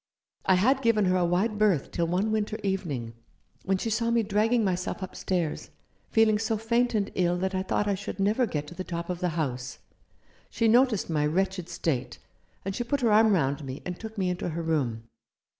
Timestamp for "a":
1.15-1.23